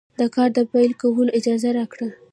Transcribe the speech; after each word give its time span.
د 0.19 0.21
کار 0.35 0.49
د 0.57 0.59
پیل 0.71 0.91
کولو 1.01 1.35
اجازه 1.39 1.69
راکړه. 1.77 2.07